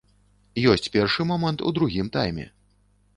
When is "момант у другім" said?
1.31-2.07